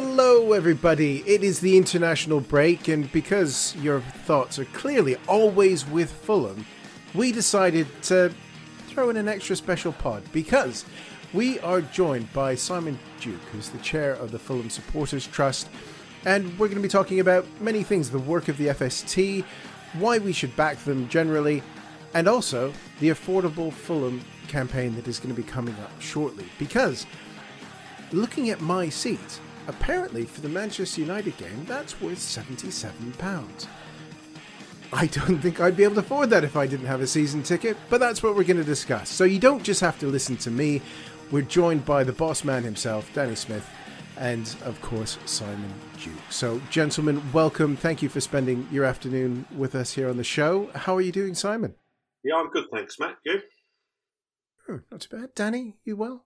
[0.00, 1.24] Hello, everybody.
[1.26, 6.64] It is the international break, and because your thoughts are clearly always with Fulham,
[7.14, 8.32] we decided to
[8.86, 10.84] throw in an extra special pod because
[11.34, 15.68] we are joined by Simon Duke, who's the chair of the Fulham Supporters Trust,
[16.24, 19.44] and we're going to be talking about many things the work of the FST,
[19.94, 21.60] why we should back them generally,
[22.14, 26.46] and also the affordable Fulham campaign that is going to be coming up shortly.
[26.56, 27.04] Because
[28.12, 33.66] looking at my seat, apparently for the Manchester United game, that's worth £77.
[34.90, 37.42] I don't think I'd be able to afford that if I didn't have a season
[37.42, 39.10] ticket, but that's what we're going to discuss.
[39.10, 40.80] So you don't just have to listen to me.
[41.30, 43.68] We're joined by the boss man himself, Danny Smith,
[44.16, 45.72] and of course, Simon
[46.02, 46.14] Duke.
[46.30, 47.76] So, gentlemen, welcome.
[47.76, 50.70] Thank you for spending your afternoon with us here on the show.
[50.74, 51.74] How are you doing, Simon?
[52.24, 53.16] Yeah, I'm good, thanks, Matt.
[53.26, 53.42] You?
[54.70, 55.34] Oh, not too bad.
[55.34, 56.24] Danny, you well?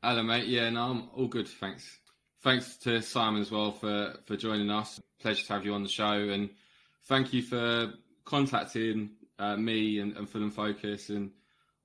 [0.00, 0.46] Hello, mate.
[0.46, 1.98] Yeah, no, I'm all good, thanks.
[2.44, 5.00] Thanks to Simon as well for, for joining us.
[5.18, 6.50] Pleasure to have you on the show, and
[7.06, 7.94] thank you for
[8.26, 11.30] contacting uh, me and, and Fulham Focus and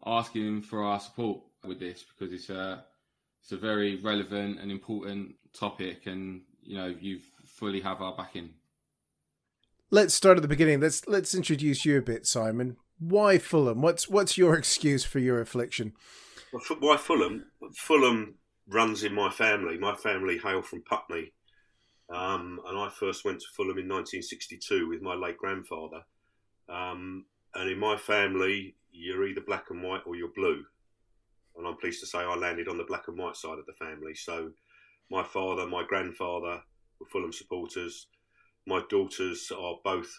[0.05, 2.83] asking for our support with this because it's a
[3.41, 8.49] it's a very relevant and important topic, and you know you fully have our backing.
[9.91, 10.81] Let's start at the beginning.
[10.81, 12.75] Let's let's introduce you a bit, Simon.
[12.99, 13.81] Why Fulham?
[13.81, 15.93] What's what's your excuse for your affliction?
[16.81, 17.45] Why Fulham?
[17.77, 18.35] Fulham
[18.69, 19.77] runs in my family.
[19.77, 21.33] My family hail from Putney,
[22.09, 26.01] um, and I first went to Fulham in 1962 with my late grandfather.
[26.67, 30.63] Um, and in my family, you're either black and white or you're blue.
[31.57, 33.73] And I'm pleased to say I landed on the black and white side of the
[33.73, 34.15] family.
[34.15, 34.51] So
[35.09, 36.61] my father, my grandfather
[36.99, 38.07] were Fulham supporters.
[38.65, 40.09] My daughters are both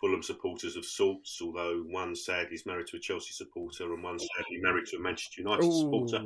[0.00, 4.18] Fulham supporters of sorts, although one sadly is married to a Chelsea supporter and one
[4.18, 5.80] sadly married to a Manchester United Ooh.
[5.80, 6.22] supporter.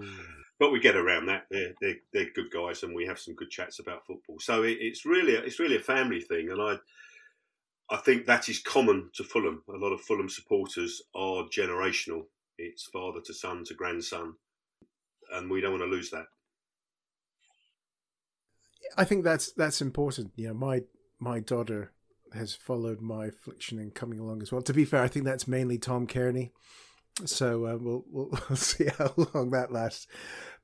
[0.60, 1.46] But we get around that.
[1.50, 4.38] They're, they're, they're good guys, and we have some good chats about football.
[4.38, 6.76] So it, it's really a, it's really a family thing, and I
[7.90, 9.64] I think that is common to Fulham.
[9.68, 12.26] A lot of Fulham supporters are generational.
[12.56, 14.34] It's father to son to grandson,
[15.32, 16.26] and we don't want to lose that.
[18.96, 20.32] I think that's that's important.
[20.36, 20.82] You know, my
[21.18, 21.92] my daughter
[22.32, 24.62] has followed my affliction and coming along as well.
[24.62, 26.50] To be fair, I think that's mainly Tom Cairney.
[27.24, 30.06] So uh, we'll, we'll, see how long that lasts.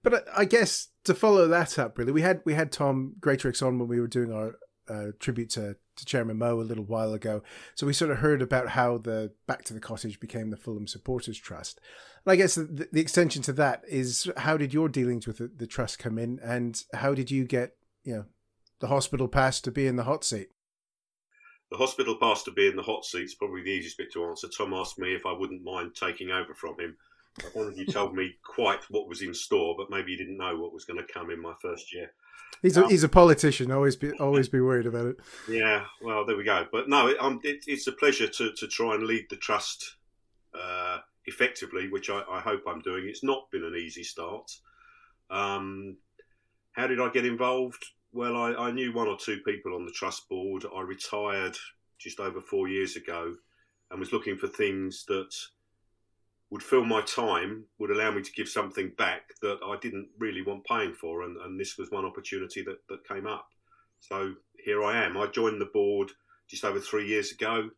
[0.02, 3.66] But I, I, guess to follow that up, really, we had we had Tom Greatrex
[3.66, 4.56] on when we were doing our
[4.88, 7.42] uh, tribute to, to Chairman Moe a little while ago.
[7.74, 10.86] So we sort of heard about how the Back to the Cottage became the Fulham
[10.86, 11.80] Supporters Trust.
[12.24, 15.48] And I guess the, the extension to that is how did your dealings with the,
[15.48, 18.24] the trust come in, and how did you get you know
[18.80, 20.48] the hospital pass to be in the hot seat?
[21.71, 24.25] The hospital pass to be in the hot seat is probably the easiest bit to
[24.25, 24.49] answer.
[24.49, 26.97] Tom asked me if I wouldn't mind taking over from him.
[27.41, 30.38] I don't think he told me quite what was in store, but maybe he didn't
[30.38, 32.12] know what was going to come in my first year.
[32.62, 33.71] He's a, um, he's a politician.
[33.71, 35.16] Always be always be worried about it.
[35.49, 36.66] Yeah, well, there we go.
[36.71, 39.97] But no, it, um, it, it's a pleasure to, to try and lead the trust
[40.54, 43.06] uh, effectively, which I, I, hope I'm doing.
[43.06, 44.50] It's not been an easy start.
[45.28, 45.98] Um,
[46.72, 47.84] how did I get involved?
[48.16, 50.65] Well, I, I knew one or two people on the trust board.
[50.75, 51.54] I retired
[51.99, 53.34] just over four years ago
[53.91, 55.28] and was looking for things that
[56.49, 60.41] would fill my time, would allow me to give something back that I didn't really
[60.41, 61.25] want paying for.
[61.25, 63.49] And, and this was one opportunity that, that came up.
[64.00, 64.33] So
[64.65, 65.19] here I am.
[65.19, 66.10] I joined the board
[66.48, 67.69] just over three years ago.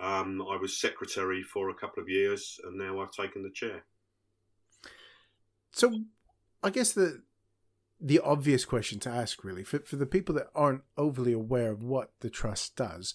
[0.00, 3.84] Um, I was secretary for a couple of years and now I've taken the chair.
[5.72, 6.00] So
[6.62, 7.20] I guess the
[8.00, 11.82] the obvious question to ask, really, for, for the people that aren't overly aware of
[11.82, 13.14] what the trust does,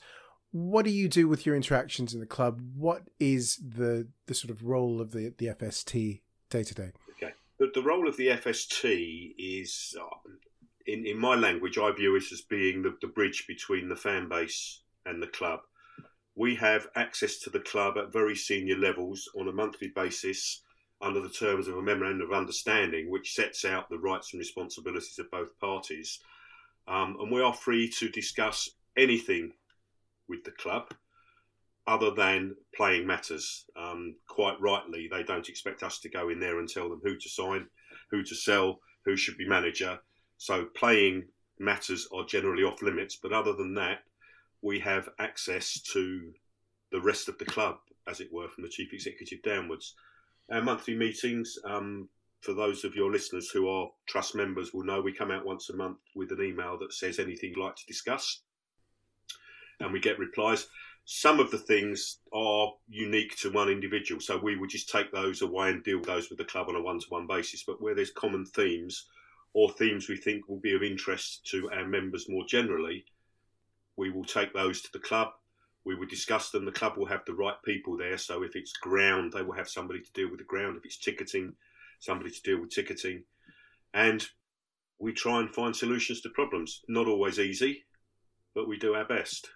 [0.51, 2.61] what do you do with your interactions in the club?
[2.75, 6.91] What is the the sort of role of the the FST day to day?
[7.15, 10.29] Okay, the, the role of the FST is, uh,
[10.85, 14.27] in in my language, I view it as being the, the bridge between the fan
[14.27, 15.61] base and the club.
[16.35, 20.63] We have access to the club at very senior levels on a monthly basis
[21.01, 25.19] under the terms of a memorandum of understanding, which sets out the rights and responsibilities
[25.19, 26.19] of both parties.
[26.87, 29.53] Um, and we are free to discuss anything
[30.27, 30.93] with the club
[31.87, 33.65] other than playing matters.
[33.75, 37.17] Um, quite rightly, they don't expect us to go in there and tell them who
[37.17, 37.67] to sign,
[38.09, 39.99] who to sell, who should be manager.
[40.37, 41.25] So playing
[41.59, 43.15] matters are generally off limits.
[43.15, 43.99] But other than that,
[44.61, 46.31] we have access to
[46.91, 47.77] the rest of the club,
[48.07, 49.95] as it were, from the chief executive downwards.
[50.51, 52.09] Our monthly meetings, um,
[52.41, 55.69] for those of your listeners who are trust members, will know we come out once
[55.69, 58.41] a month with an email that says anything you'd like to discuss,
[59.79, 60.67] and we get replies.
[61.05, 65.41] Some of the things are unique to one individual, so we would just take those
[65.41, 67.63] away and deal with those with the club on a one-to-one basis.
[67.63, 69.07] But where there's common themes,
[69.53, 73.05] or themes we think will be of interest to our members more generally,
[73.95, 75.29] we will take those to the club.
[75.85, 76.65] We will discuss them.
[76.65, 78.17] The club will have the right people there.
[78.17, 80.77] So if it's ground, they will have somebody to deal with the ground.
[80.77, 81.53] If it's ticketing,
[81.99, 83.23] somebody to deal with ticketing.
[83.93, 84.25] And
[84.99, 86.81] we try and find solutions to problems.
[86.87, 87.83] Not always easy,
[88.53, 89.49] but we do our best.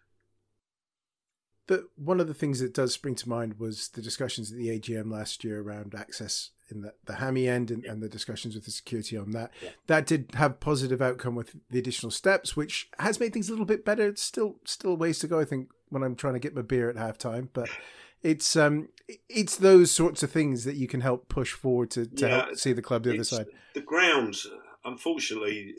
[1.68, 4.80] The, one of the things that does spring to mind was the discussions at the
[4.80, 7.92] AGM last year around access in the, the hammy end and, yeah.
[7.92, 9.52] and the discussions with the security on that.
[9.62, 9.70] Yeah.
[9.88, 13.66] That did have positive outcome with the additional steps, which has made things a little
[13.66, 14.08] bit better.
[14.08, 16.90] It's still still ways to go, I think, when I'm trying to get my beer
[16.90, 17.50] at halftime.
[17.54, 17.70] But
[18.24, 18.90] it's um
[19.30, 22.58] it's those sorts of things that you can help push forward to, to yeah, help
[22.58, 23.48] see the club the other side.
[23.74, 24.48] The grounds,
[24.84, 25.76] unfortunately,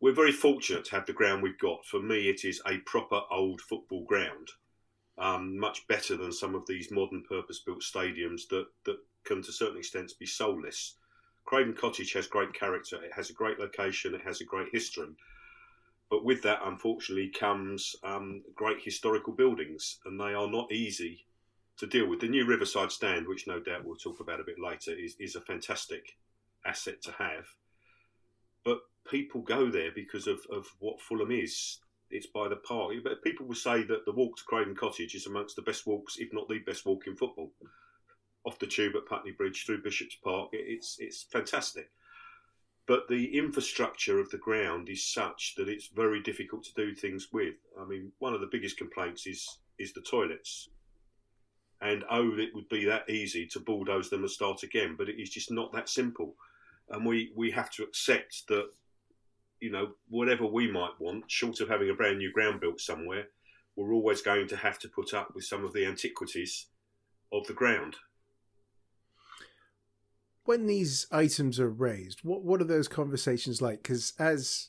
[0.00, 1.84] we're very fortunate to have the ground we've got.
[1.84, 4.50] For me, it is a proper old football ground
[5.22, 9.78] um, much better than some of these modern purpose-built stadiums that, that can, to certain
[9.78, 10.96] extent, be soulless.
[11.44, 13.02] Craven Cottage has great character.
[13.02, 14.14] It has a great location.
[14.14, 15.14] It has a great history.
[16.10, 21.24] But with that, unfortunately, comes um, great historical buildings, and they are not easy
[21.78, 22.20] to deal with.
[22.20, 25.36] The new Riverside Stand, which no doubt we'll talk about a bit later, is, is
[25.36, 26.16] a fantastic
[26.66, 27.46] asset to have.
[28.64, 31.78] But people go there because of, of what Fulham is
[32.12, 32.94] it's by the park.
[33.02, 36.16] But people will say that the walk to Craven Cottage is amongst the best walks,
[36.18, 37.52] if not the best walk in football.
[38.44, 41.90] Off the tube at Putney Bridge through Bishop's Park, it's it's fantastic.
[42.86, 47.28] But the infrastructure of the ground is such that it's very difficult to do things
[47.32, 47.54] with.
[47.80, 50.68] I mean, one of the biggest complaints is is the toilets.
[51.80, 55.20] And oh, it would be that easy to bulldoze them and start again, but it
[55.20, 56.36] is just not that simple.
[56.90, 58.68] And we, we have to accept that
[59.62, 63.26] you know, whatever we might want, short of having a brand new ground built somewhere,
[63.76, 66.66] we're always going to have to put up with some of the antiquities
[67.32, 67.94] of the ground.
[70.44, 73.84] When these items are raised, what what are those conversations like?
[73.84, 74.68] Because as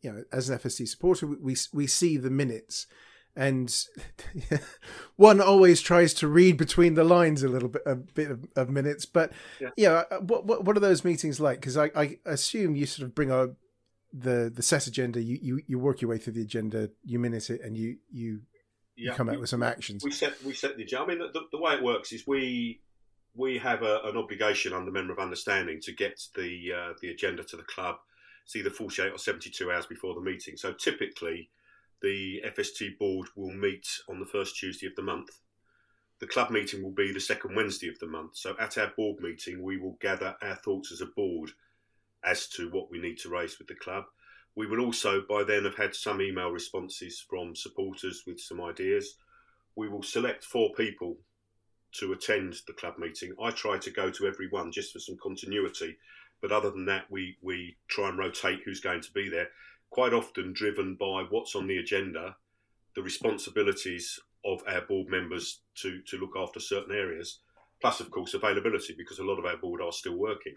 [0.00, 2.86] you know, as an FST supporter, we we see the minutes,
[3.36, 3.84] and
[5.16, 8.70] one always tries to read between the lines a little bit, a bit of, of
[8.70, 9.04] minutes.
[9.04, 11.60] But yeah, you know, uh, what, what what are those meetings like?
[11.60, 13.50] Because I, I assume you sort of bring a
[14.12, 15.22] the the set agenda.
[15.22, 16.90] You, you you work your way through the agenda.
[17.04, 18.42] You minute it, and you you,
[18.96, 20.04] yeah, you come out with some actions.
[20.04, 21.04] We set we set the agenda.
[21.04, 22.80] I mean, the, the way it works is we
[23.34, 27.44] we have a, an obligation under memorandum of understanding to get the uh, the agenda
[27.44, 27.96] to the club.
[28.44, 30.56] It's either 48 or 72 hours before the meeting.
[30.56, 31.50] So typically,
[32.02, 35.28] the FST board will meet on the first Tuesday of the month.
[36.18, 38.36] The club meeting will be the second Wednesday of the month.
[38.36, 41.52] So at our board meeting, we will gather our thoughts as a board
[42.24, 44.04] as to what we need to raise with the club.
[44.56, 49.16] We will also, by then, have had some email responses from supporters with some ideas.
[49.76, 51.18] We will select four people
[51.92, 53.32] to attend the club meeting.
[53.42, 55.96] I try to go to every one just for some continuity,
[56.40, 59.48] but other than that, we, we try and rotate who's going to be there.
[59.90, 62.36] Quite often driven by what's on the agenda,
[62.94, 67.40] the responsibilities of our board members to, to look after certain areas,
[67.80, 70.54] plus, of course, availability because a lot of our board are still working.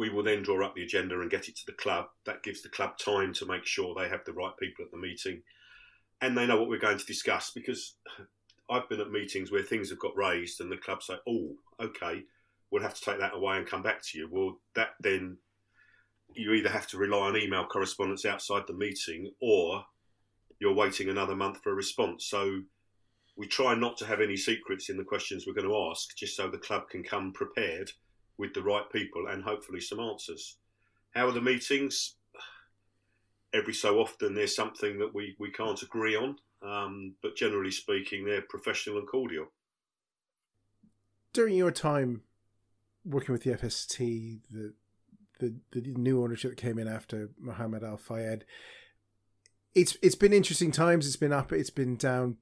[0.00, 2.06] We will then draw up the agenda and get it to the club.
[2.24, 4.96] That gives the club time to make sure they have the right people at the
[4.96, 5.42] meeting
[6.22, 7.96] and they know what we're going to discuss because
[8.70, 12.22] I've been at meetings where things have got raised and the club say, oh, okay,
[12.70, 14.26] we'll have to take that away and come back to you.
[14.30, 15.36] Well, that then
[16.32, 19.84] you either have to rely on email correspondence outside the meeting or
[20.60, 22.24] you're waiting another month for a response.
[22.24, 22.62] So
[23.36, 26.36] we try not to have any secrets in the questions we're going to ask, just
[26.36, 27.92] so the club can come prepared
[28.40, 30.56] with the right people and hopefully some answers.
[31.10, 32.14] How are the meetings?
[33.52, 38.24] Every so often there's something that we, we can't agree on, um, but generally speaking,
[38.24, 39.46] they're professional and cordial.
[41.32, 42.22] During your time
[43.04, 44.74] working with the FST, the
[45.38, 48.44] the, the new ownership that came in after Mohammed Al Fayed,
[49.74, 51.06] it's it's been interesting times.
[51.06, 52.36] It's been up, it's been down,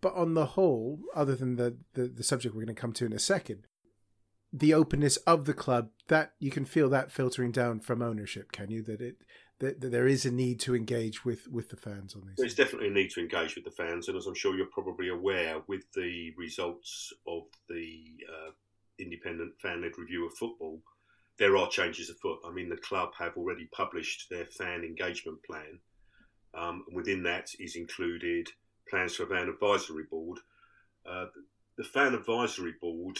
[0.00, 3.06] but on the whole, other than the, the, the subject we're going to come to
[3.06, 3.66] in a second,
[4.52, 8.70] the openness of the club that you can feel that filtering down from ownership can
[8.70, 8.82] you?
[8.82, 9.16] That it
[9.60, 12.54] that, that there is a need to engage with with the fans on these there's
[12.54, 15.56] definitely a need to engage with the fans and as i'm sure you're probably aware
[15.66, 18.50] with the results of the uh,
[19.00, 20.80] independent fan-led review of football
[21.38, 22.40] there are changes afoot.
[22.44, 25.78] I mean the club have already published their fan engagement plan.
[26.54, 28.48] Um, and within that is included
[28.90, 30.38] plans for a fan advisory board.
[31.08, 31.26] Uh,
[31.76, 33.18] the fan advisory board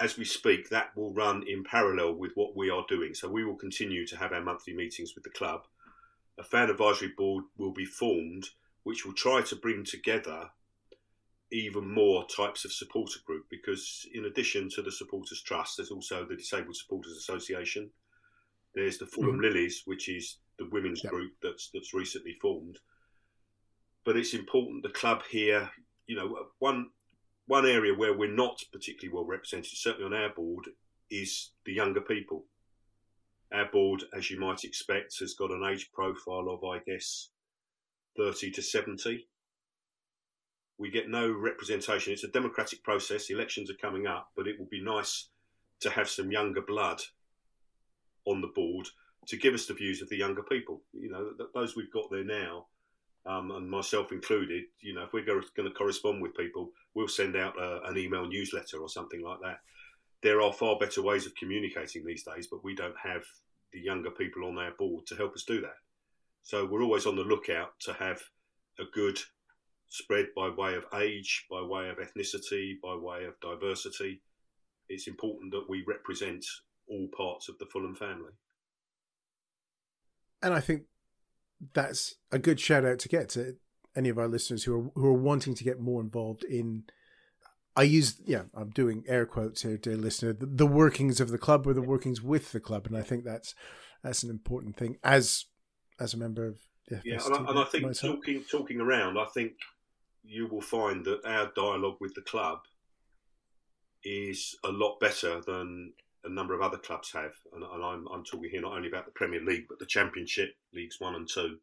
[0.00, 3.14] as we speak, that will run in parallel with what we are doing.
[3.14, 5.62] So we will continue to have our monthly meetings with the club.
[6.38, 8.48] A fan advisory board will be formed,
[8.82, 10.50] which will try to bring together
[11.52, 16.24] even more types of supporter group because in addition to the supporters trust there's also
[16.24, 17.90] the disabled supporters association
[18.74, 19.42] there's the fulham mm-hmm.
[19.42, 21.12] lilies which is the women's yep.
[21.12, 22.78] group that's that's recently formed
[24.04, 25.70] but it's important the club here
[26.06, 26.88] you know one
[27.46, 30.66] one area where we're not particularly well represented certainly on our board
[31.10, 32.46] is the younger people
[33.52, 37.28] our board as you might expect has got an age profile of i guess
[38.16, 39.26] 30 to 70
[40.78, 42.12] we get no representation.
[42.12, 43.30] It's a democratic process.
[43.30, 45.28] Elections are coming up, but it would be nice
[45.80, 47.00] to have some younger blood
[48.26, 48.88] on the board
[49.28, 50.82] to give us the views of the younger people.
[50.92, 52.66] You know, those we've got there now,
[53.26, 54.64] um, and myself included.
[54.80, 58.26] You know, if we're going to correspond with people, we'll send out a, an email
[58.26, 59.58] newsletter or something like that.
[60.22, 63.22] There are far better ways of communicating these days, but we don't have
[63.72, 65.76] the younger people on our board to help us do that.
[66.42, 68.22] So we're always on the lookout to have
[68.78, 69.18] a good
[69.88, 74.22] spread by way of age, by way of ethnicity, by way of diversity.
[74.88, 76.44] It's important that we represent
[76.88, 78.32] all parts of the Fulham family.
[80.42, 80.82] And I think
[81.72, 83.56] that's a good shout out to get to
[83.96, 86.84] any of our listeners who are who are wanting to get more involved in
[87.76, 91.38] I use yeah, I'm doing air quotes here, dear listener, the, the, workings of the
[91.38, 93.54] club or the workings with the club, and I think that's
[94.02, 95.46] that's an important thing as
[95.98, 96.58] as a member of
[96.90, 98.16] yeah, and I, and I, think myself.
[98.16, 99.54] talking talking around, I think
[100.22, 102.60] you will find that our dialogue with the club
[104.04, 105.92] is a lot better than
[106.24, 107.32] a number of other clubs have.
[107.54, 110.54] And, and I'm, I'm, talking here not only about the Premier League, but the Championship,
[110.72, 111.58] Leagues One and Two.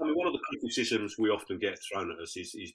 [0.00, 2.72] I mean, one of the criticisms we often get thrown at us is, is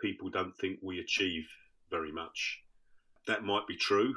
[0.00, 1.46] people don't think we achieve
[1.90, 2.60] very much.
[3.26, 4.14] That might be true,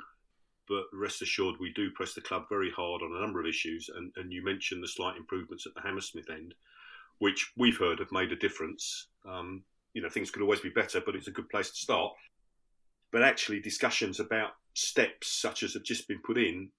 [0.68, 3.90] but rest assured we do press the club very hard on a number of issues.
[3.94, 6.54] And, and you mentioned the slight improvements at the Hammersmith end,
[7.20, 9.08] which we've heard have made a difference.
[9.28, 12.14] Um, you know things could always be better, but it's a good place to start.
[13.12, 16.70] But actually, discussions about steps such as have just been put in,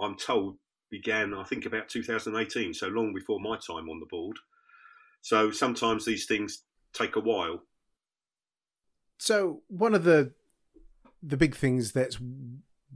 [0.00, 0.56] I'm told,
[0.90, 4.38] began I think about 2018, so long before my time on the board.
[5.22, 7.62] So sometimes these things take a while.
[9.18, 10.32] So one of the
[11.22, 12.16] the big things that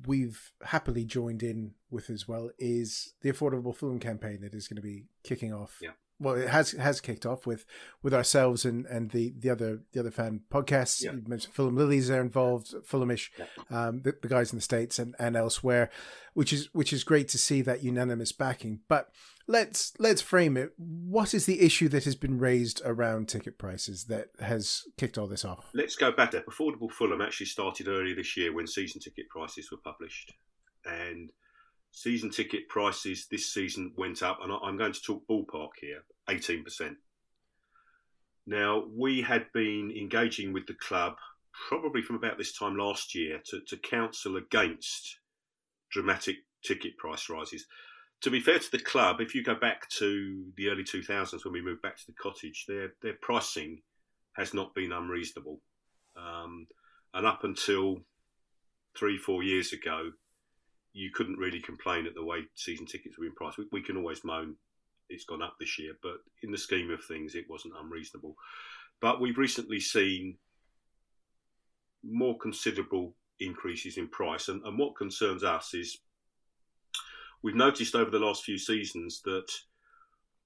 [0.06, 4.76] we've happily joined in with as well is the affordable Fulham campaign that is going
[4.76, 7.66] to be kicking off yeah well, it has has kicked off with
[8.02, 11.02] with ourselves and and the the other the other fan podcasts.
[11.02, 11.12] Yeah.
[11.12, 13.47] You mentioned Fulham Lilies are involved, Fulhamish, yeah.
[13.71, 15.90] um, the, the, guys in the states and and elsewhere,
[16.33, 18.80] which is which is great to see that unanimous backing.
[18.88, 19.11] But
[19.47, 20.73] let's let's frame it.
[20.76, 25.26] What is the issue that has been raised around ticket prices that has kicked all
[25.26, 25.67] this off?
[25.75, 26.35] Let's go back.
[26.35, 26.47] Up.
[26.47, 30.33] Affordable Fulham actually started earlier this year when season ticket prices were published,
[30.85, 31.31] and
[31.97, 36.95] Season ticket prices this season went up, and I'm going to talk ballpark here 18%.
[38.47, 41.15] Now, we had been engaging with the club
[41.71, 45.21] probably from about this time last year to, to counsel against
[45.91, 47.67] dramatic ticket price rises.
[48.23, 51.53] To be fair to the club, if you go back to the early 2000s when
[51.53, 53.83] we moved back to the cottage, their, their pricing
[54.33, 55.61] has not been unreasonable.
[56.17, 56.67] Um,
[57.15, 57.99] and up until
[58.99, 60.11] three, four years ago,
[60.93, 63.59] you couldn't really complain at the way season tickets were being priced.
[63.59, 64.57] We, we, can always moan
[65.09, 68.35] it's gone up this year, but in the scheme of things, it wasn't unreasonable.
[69.01, 70.37] But we've recently seen
[72.03, 75.99] more considerable increases in price, and, and what concerns us is
[77.47, 79.47] we've noticed over the last few seasons that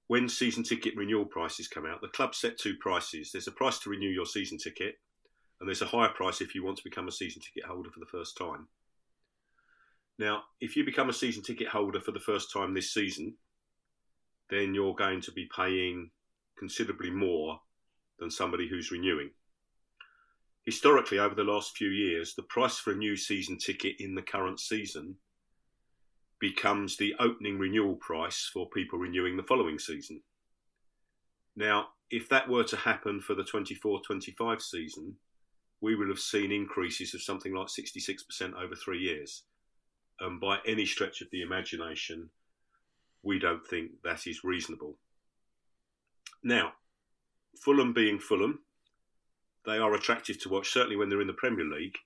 [0.09, 3.33] when season ticket renewal prices come out, the club set two prices.
[3.33, 4.97] There's a price to renew your season ticket,
[5.59, 8.01] and there's a higher price if you want to become a season ticket holder for
[8.01, 8.69] the first time.
[10.19, 13.33] Now, if you become a season ticket holder for the first time this season,
[14.51, 16.11] then you're going to be paying
[16.59, 17.59] considerably more
[18.19, 19.31] than somebody who's renewing.
[20.67, 24.21] Historically, over the last few years, the price for a new season ticket in the
[24.21, 25.17] current season
[26.41, 30.23] becomes the opening renewal price for people renewing the following season.
[31.55, 35.17] Now, if that were to happen for the 24 25 season,
[35.81, 39.45] we will have seen increases of something like 66% over three years
[40.21, 42.29] and by any stretch of the imagination,
[43.23, 44.97] we don't think that is reasonable.
[46.43, 46.73] Now,
[47.57, 48.61] Fulham being Fulham,
[49.67, 51.97] they are attractive to watch, certainly when they're in the Premier League.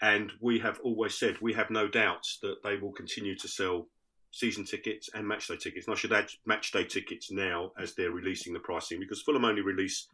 [0.00, 3.86] And we have always said we have no doubts that they will continue to sell
[4.30, 5.86] season tickets and matchday tickets.
[5.86, 9.62] And I should add matchday tickets now as they're releasing the pricing because Fulham only
[9.62, 10.08] release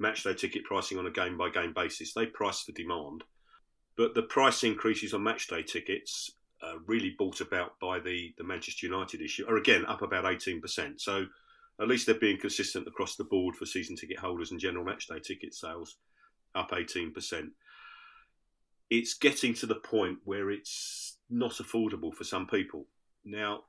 [0.00, 2.14] matchday ticket pricing on a game by game basis.
[2.14, 3.24] They price the demand.
[3.96, 6.32] But the price increases on matchday tickets
[6.62, 11.00] uh, really brought about by the, the Manchester United issue are again up about 18%.
[11.00, 11.26] So
[11.80, 15.22] at least they're being consistent across the board for season ticket holders and general matchday
[15.22, 15.96] ticket sales.
[16.54, 17.50] up 18%.
[18.90, 22.86] It's getting to the point where it's not affordable for some people.
[23.24, 23.64] Now,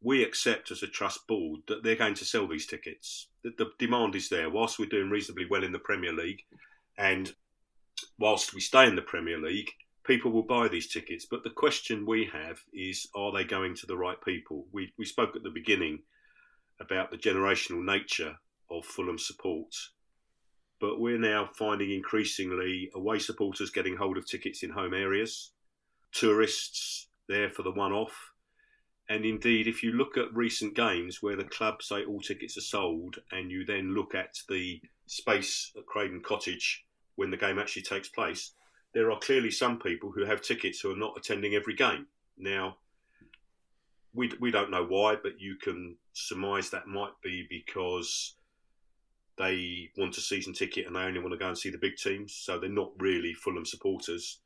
[0.00, 3.28] we accept as a trust board that they're going to sell these tickets.
[3.42, 4.50] The, the demand is there.
[4.50, 6.42] Whilst we're doing reasonably well in the Premier League,
[6.98, 7.32] and
[8.18, 9.70] whilst we stay in the Premier League,
[10.04, 11.26] people will buy these tickets.
[11.28, 14.66] But the question we have is, are they going to the right people?
[14.72, 16.00] We we spoke at the beginning
[16.80, 18.36] about the generational nature
[18.70, 19.74] of Fulham support,
[20.80, 25.52] but we're now finding increasingly away supporters getting hold of tickets in home areas,
[26.12, 28.34] tourists there for the one-off
[29.08, 32.62] and indeed, if you look at recent games where the club say all tickets are
[32.62, 36.84] sold, and you then look at the space at Craven Cottage
[37.16, 38.52] when the game actually takes place,
[38.94, 42.06] there are clearly some people who have tickets who are not attending every game.
[42.38, 42.78] Now,
[44.14, 48.36] we, we don't know why, but you can surmise that might be because
[49.38, 51.96] they want a season ticket and they only want to go and see the big
[51.96, 54.40] teams, so they're not really Fulham supporters.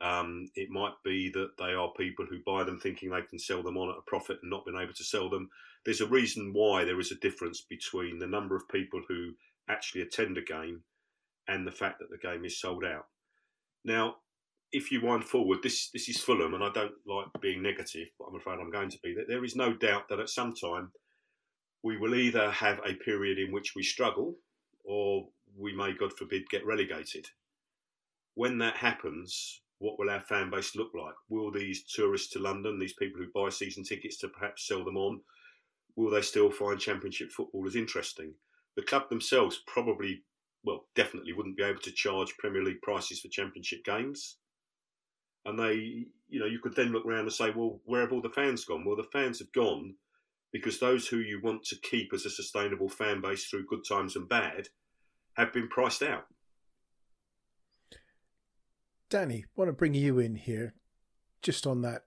[0.00, 3.62] Um, it might be that they are people who buy them thinking they can sell
[3.62, 5.50] them on at a profit and not been able to sell them.
[5.84, 9.32] There's a reason why there is a difference between the number of people who
[9.68, 10.82] actually attend a game
[11.48, 13.06] and the fact that the game is sold out.
[13.84, 14.16] Now,
[14.70, 18.26] if you wind forward, this this is Fulham, and I don't like being negative, but
[18.26, 19.14] I'm afraid I'm going to be.
[19.14, 20.92] That there is no doubt that at some time
[21.82, 24.36] we will either have a period in which we struggle,
[24.84, 27.26] or we may, God forbid, get relegated.
[28.34, 31.14] When that happens, what will our fan base look like?
[31.28, 34.96] Will these tourists to London, these people who buy season tickets to perhaps sell them
[34.96, 35.20] on,
[35.96, 38.32] will they still find Championship football as interesting?
[38.76, 40.22] The club themselves probably,
[40.64, 44.36] well, definitely wouldn't be able to charge Premier League prices for Championship games.
[45.44, 48.20] And they, you know, you could then look around and say, well, where have all
[48.20, 48.84] the fans gone?
[48.84, 49.94] Well, the fans have gone
[50.52, 54.16] because those who you want to keep as a sustainable fan base through good times
[54.16, 54.68] and bad
[55.34, 56.26] have been priced out.
[59.10, 60.74] Danny, want to bring you in here,
[61.42, 62.02] just on that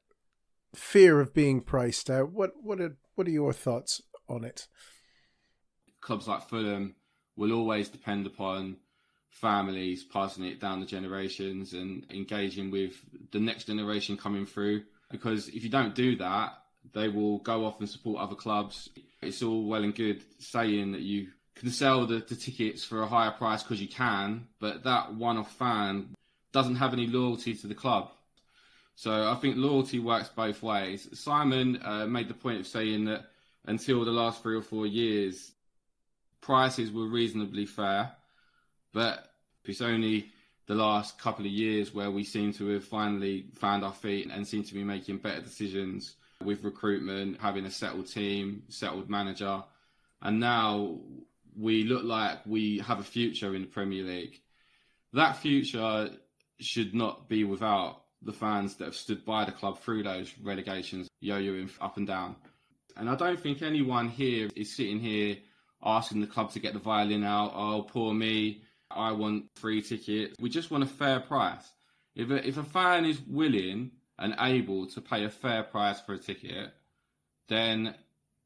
[0.75, 2.31] fear of being priced out.
[2.31, 4.67] What what are what are your thoughts on it?
[5.99, 6.95] Clubs like Fulham
[7.35, 8.77] will always depend upon
[9.29, 12.93] families passing it down the generations and engaging with
[13.31, 14.83] the next generation coming through.
[15.09, 16.53] Because if you don't do that,
[16.93, 18.89] they will go off and support other clubs.
[19.21, 23.07] It's all well and good saying that you can sell the, the tickets for a
[23.07, 26.15] higher price because you can, but that one-off fan
[26.51, 28.11] doesn't have any loyalty to the club.
[28.95, 31.07] So I think loyalty works both ways.
[31.19, 33.25] Simon uh, made the point of saying that
[33.65, 35.51] until the last three or four years,
[36.41, 38.11] prices were reasonably fair,
[38.93, 39.31] but
[39.65, 40.29] it's only
[40.67, 44.47] the last couple of years where we seem to have finally found our feet and
[44.47, 49.63] seem to be making better decisions with recruitment, having a settled team, settled manager,
[50.21, 50.99] and now
[51.57, 54.39] we look like we have a future in the Premier League.
[55.13, 56.09] That future
[56.59, 61.09] should not be without the fans that have stood by the club through those relegations,
[61.19, 62.35] yo-yoing up and down.
[62.95, 65.37] And I don't think anyone here is sitting here
[65.83, 67.53] asking the club to get the violin out.
[67.55, 68.61] Oh, poor me.
[68.89, 70.35] I want free tickets.
[70.39, 71.71] We just want a fair price.
[72.15, 73.91] If a, if a fan is willing
[74.21, 76.71] and able to pay a fair price for a ticket,
[77.49, 77.95] then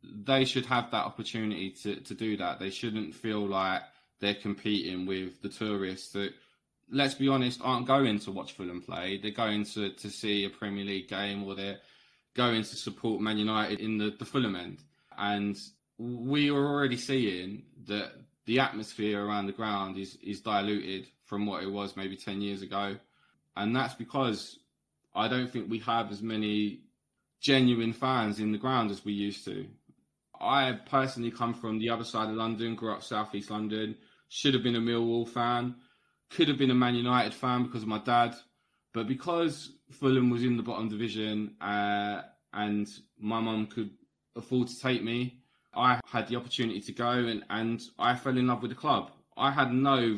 [0.03, 2.59] they should have that opportunity to, to do that.
[2.59, 3.81] They shouldn't feel like
[4.19, 6.33] they're competing with the tourists that
[6.91, 9.17] let's be honest, aren't going to watch Fulham play.
[9.17, 11.79] They're going to, to see a Premier League game or they're
[12.35, 14.79] going to support Man United in the, the Fulham end.
[15.17, 15.57] And
[15.97, 18.11] we are already seeing that
[18.45, 22.61] the atmosphere around the ground is, is diluted from what it was maybe 10 years
[22.61, 22.97] ago.
[23.57, 24.59] And that's because
[25.15, 26.81] I don't think we have as many
[27.41, 29.67] genuine fans in the ground as we used to.
[30.39, 33.95] I personally come from the other side of London, grew up southeast London,
[34.27, 35.75] should have been a Millwall fan
[36.29, 38.35] could have been a Man United fan because of my dad,
[38.93, 42.21] but because Fulham was in the bottom division uh,
[42.53, 42.87] and
[43.19, 43.91] my mum could
[44.35, 45.39] afford to take me,
[45.73, 49.11] I had the opportunity to go and, and I fell in love with the club.
[49.37, 50.17] I had no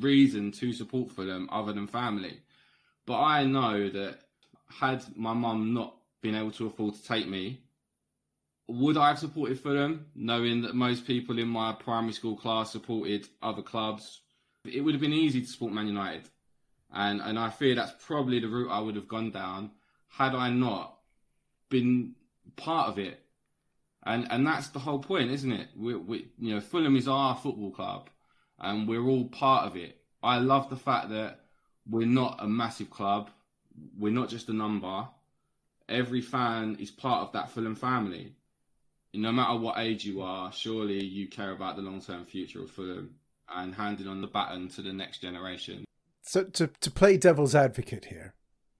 [0.00, 2.40] reason to support Fulham other than family.
[3.06, 4.18] But I know that
[4.68, 7.60] had my mum not been able to afford to take me,
[8.68, 13.28] would I have supported Fulham, knowing that most people in my primary school class supported
[13.40, 14.20] other clubs,
[14.64, 16.28] it would have been easy to support Man United,
[16.92, 19.70] and and I fear that's probably the route I would have gone down
[20.08, 20.96] had I not
[21.68, 22.14] been
[22.56, 23.20] part of it.
[24.04, 25.68] And and that's the whole point, isn't it?
[25.76, 28.08] We, we you know Fulham is our football club,
[28.58, 29.96] and we're all part of it.
[30.22, 31.40] I love the fact that
[31.88, 33.30] we're not a massive club.
[33.98, 35.08] We're not just a number.
[35.88, 38.34] Every fan is part of that Fulham family.
[39.14, 42.70] No matter what age you are, surely you care about the long term future of
[42.70, 43.14] Fulham
[43.54, 45.84] and handing on the baton to the next generation.
[46.22, 48.34] So to to play devil's advocate here,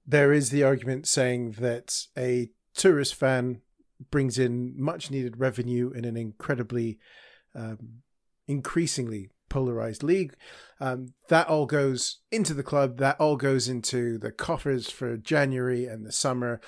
[0.07, 3.61] there is the argument saying that a tourist fan
[4.11, 6.99] brings in much needed revenue in an incredibly
[7.55, 8.03] um,
[8.47, 10.37] increasingly polarized league.
[10.81, 12.99] Um, that all goes into the club.
[12.99, 16.61] That all goes into the coffers for January and the summer,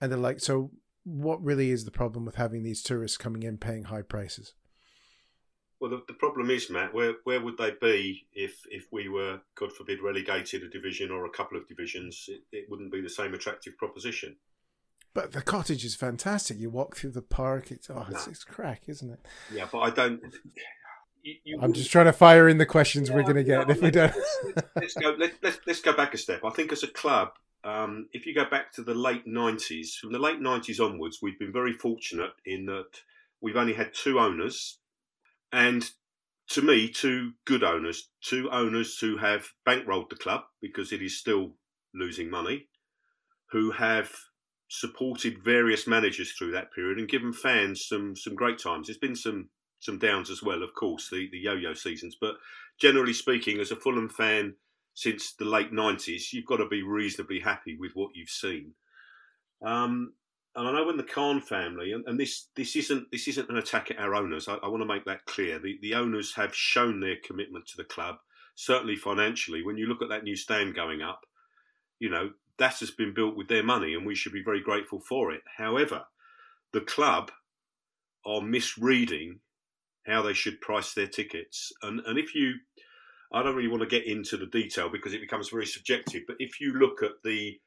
[0.00, 0.40] and the like.
[0.40, 0.72] So,
[1.04, 4.54] what really is the problem with having these tourists coming in paying high prices?
[5.78, 9.40] Well, the, the problem is, Matt, where where would they be if if we were,
[9.54, 12.24] God forbid, relegated a division or a couple of divisions?
[12.26, 14.34] It, it wouldn't be the same attractive proposition.
[15.14, 16.58] But the cottage is fantastic.
[16.58, 17.70] You walk through the park.
[17.70, 19.20] It's oh, it's, it's crack, isn't it?
[19.54, 20.22] Yeah, but I don't.
[21.22, 23.70] You, you I'm just trying to fire in the questions yeah, we're going to get
[23.70, 24.14] if we don't.
[24.56, 25.14] let's, let's go.
[25.18, 26.44] Let, let's let's go back a step.
[26.44, 27.30] I think as a club,
[27.64, 31.38] um, if you go back to the late '90s, from the late '90s onwards, we've
[31.38, 33.02] been very fortunate in that
[33.40, 34.78] we've only had two owners,
[35.52, 35.88] and
[36.48, 41.18] to me, two good owners, two owners who have bankrolled the club because it is
[41.18, 41.52] still
[41.94, 42.66] losing money,
[43.52, 44.10] who have
[44.68, 48.88] supported various managers through that period and given fans some some great times.
[48.88, 49.50] There's been some
[49.82, 52.36] some downs as well, of course, the the yo-yo seasons, but
[52.78, 54.54] generally speaking, as a Fulham fan
[54.94, 58.74] since the late '90s, you've got to be reasonably happy with what you've seen.
[59.60, 60.12] Um,
[60.54, 63.56] and I know when the Khan family, and, and, this this isn't this isn't an
[63.56, 64.46] attack at our owners.
[64.46, 65.58] I, I want to make that clear.
[65.58, 68.16] The the owners have shown their commitment to the club,
[68.54, 69.64] certainly financially.
[69.64, 71.26] When you look at that new stand going up,
[71.98, 75.00] you know that has been built with their money, and we should be very grateful
[75.00, 75.42] for it.
[75.56, 76.04] However,
[76.72, 77.32] the club
[78.24, 79.40] are misreading
[80.06, 82.54] how they should price their tickets, and and if you,
[83.32, 86.22] I don't really want to get into the detail because it becomes very subjective.
[86.26, 87.58] But if you look at the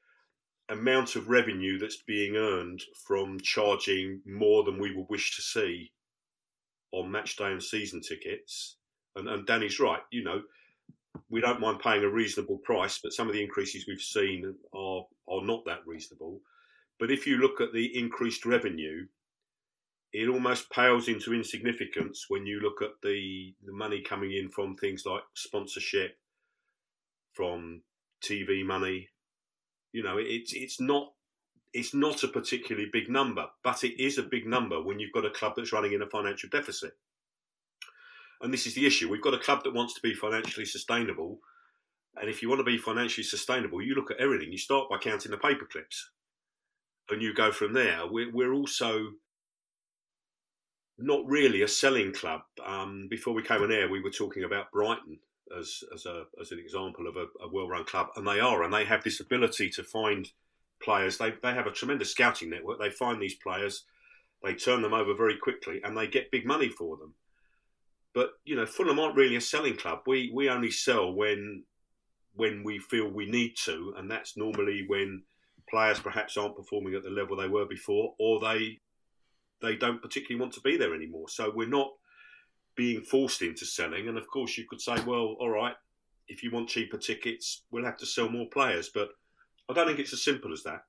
[0.69, 5.91] amount of revenue that's being earned from charging more than we would wish to see
[6.91, 8.78] on match day and season tickets,
[9.15, 10.41] and, and Danny's right, you know,
[11.30, 15.04] we don't mind paying a reasonable price, but some of the increases we've seen are
[15.28, 16.41] are not that reasonable.
[17.00, 19.06] But if you look at the increased revenue,
[20.13, 24.76] it almost pales into insignificance when you look at the the money coming in from
[24.76, 26.18] things like sponsorship,
[27.34, 27.82] from
[28.24, 29.10] TV money.
[29.91, 31.13] You know, it's it's not
[31.74, 35.26] it's not a particularly big number, but it is a big number when you've got
[35.26, 36.94] a club that's running in a financial deficit.
[38.41, 39.10] And this is the issue.
[39.10, 41.39] We've got a club that wants to be financially sustainable.
[42.15, 44.52] And if you want to be financially sustainable, you look at everything.
[44.52, 46.12] You start by counting the paper clips
[47.10, 48.02] and you go from there.
[48.10, 49.08] We're, we're also
[50.98, 52.42] not really a selling club.
[52.66, 55.20] Um, before we came on air, we were talking about Brighton
[55.58, 58.08] as, as, a, as an example of a, a well run club.
[58.16, 58.64] And they are.
[58.64, 60.30] And they have this ability to find
[60.82, 61.18] players.
[61.18, 62.80] They, they have a tremendous scouting network.
[62.80, 63.84] They find these players,
[64.44, 67.14] they turn them over very quickly, and they get big money for them.
[68.14, 70.02] But you know, Fulham aren't really a selling club.
[70.08, 71.64] We we only sell when
[72.36, 75.24] when we feel we need to, and that's normally when
[75.70, 78.80] players perhaps aren't performing at the level they were before, or they
[79.62, 81.30] they don't particularly want to be there anymore.
[81.30, 81.91] So we're not
[82.76, 84.08] being forced into selling.
[84.08, 85.76] And of course, you could say, well, all right,
[86.28, 88.89] if you want cheaper tickets, we'll have to sell more players.
[88.94, 89.10] But
[89.70, 90.84] I don't think it's as simple as that.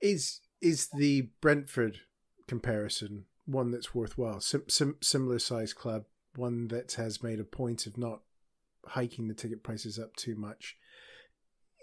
[0.00, 2.00] Is is the Brentford
[2.46, 4.40] comparison one that's worthwhile.
[4.40, 6.04] Sim- sim- similar size club,
[6.36, 8.20] one that has made a point of not
[8.86, 10.76] hiking the ticket prices up too much.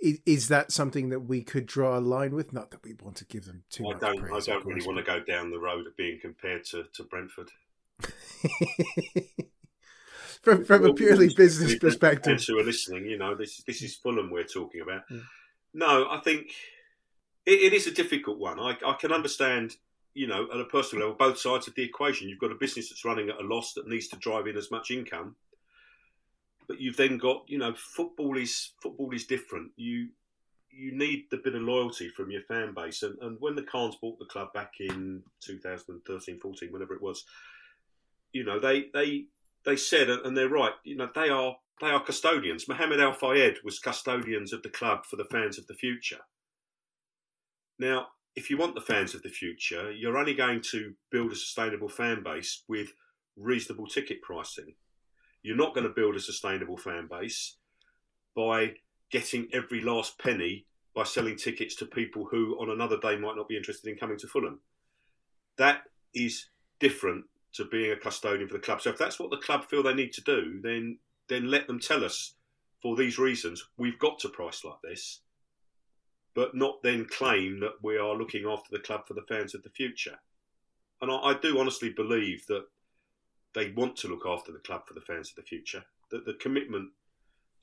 [0.05, 2.53] Is, is that something that we could draw a line with?
[2.53, 4.47] Not that we want to give them too I much don't, praise.
[4.47, 7.49] I don't really want to go down the road of being compared to, to Brentford.
[10.43, 12.43] from from a purely business perspective.
[12.43, 15.09] Who are listening, you know, this this is Fulham we're talking about.
[15.09, 15.23] Mm.
[15.73, 16.51] No, I think
[17.45, 18.59] it, it is a difficult one.
[18.59, 19.75] I, I can understand
[20.13, 22.29] you know, at a personal level, both sides of the equation.
[22.29, 24.71] You've got a business that's running at a loss that needs to drive in as
[24.71, 25.35] much income,
[26.67, 29.71] but you've then got, you know, football is football is different.
[29.75, 30.09] You
[30.69, 33.95] you need the bit of loyalty from your fan base, and, and when the Khans
[34.01, 37.23] bought the club back in 2013, 14, whenever it was,
[38.33, 39.25] you know, they they
[39.65, 42.67] they said, and they're right, you know, they are they are custodians.
[42.67, 46.21] Mohammed Al Fayed was custodians of the club for the fans of the future.
[47.77, 51.35] Now, if you want the fans of the future, you're only going to build a
[51.35, 52.89] sustainable fan base with
[53.37, 54.75] reasonable ticket pricing.
[55.45, 57.57] You're not going to build a sustainable fan base
[58.35, 58.73] by
[59.11, 63.47] getting every last penny by selling tickets to people who on another day might not
[63.47, 64.59] be interested in coming to Fulham.
[65.57, 66.47] That is
[66.79, 68.81] different to being a custodian for the club.
[68.81, 71.79] So if that's what the club feel they need to do, then then let them
[71.79, 72.33] tell us
[72.81, 75.21] for these reasons we've got to price like this
[76.35, 79.63] but not then claim that we are looking after the club for the fans of
[79.63, 80.19] the future.
[81.01, 82.65] And I, I do honestly believe that
[83.55, 85.83] they want to look after the club for the fans of the future.
[86.11, 86.89] The, the commitment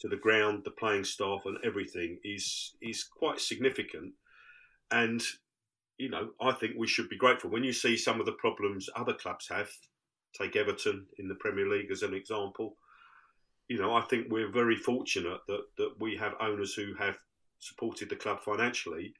[0.00, 4.14] to the ground, the playing staff, and everything is is quite significant.
[4.90, 5.22] And
[5.98, 8.90] you know, I think we should be grateful when you see some of the problems
[8.96, 9.70] other clubs have.
[10.34, 12.76] Take Everton in the Premier League as an example.
[13.68, 17.18] You know, I think we're very fortunate that that we have owners who have
[17.58, 19.14] supported the club financially,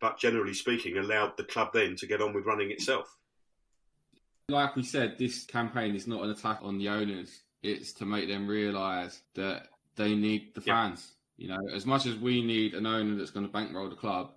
[0.00, 3.16] but generally speaking, allowed the club then to get on with running itself.
[4.50, 7.40] Like we said, this campaign is not an attack on the owners.
[7.62, 11.12] It's to make them realise that they need the fans.
[11.36, 11.44] Yeah.
[11.44, 14.32] You know, as much as we need an owner that's going to bankroll the club,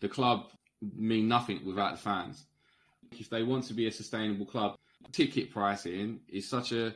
[0.00, 0.48] the club
[0.96, 2.44] mean nothing without the fans.
[3.12, 4.76] If they want to be a sustainable club,
[5.12, 6.94] ticket pricing is such a